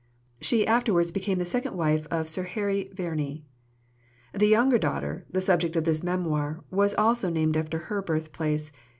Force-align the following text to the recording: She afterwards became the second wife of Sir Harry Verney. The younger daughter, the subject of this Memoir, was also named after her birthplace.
She 0.41 0.65
afterwards 0.65 1.11
became 1.11 1.37
the 1.37 1.45
second 1.45 1.77
wife 1.77 2.07
of 2.09 2.27
Sir 2.27 2.41
Harry 2.41 2.89
Verney. 2.91 3.45
The 4.33 4.47
younger 4.47 4.79
daughter, 4.79 5.27
the 5.29 5.41
subject 5.41 5.75
of 5.75 5.83
this 5.83 6.01
Memoir, 6.01 6.63
was 6.71 6.95
also 6.95 7.29
named 7.29 7.55
after 7.55 7.77
her 7.77 8.01
birthplace. 8.01 8.71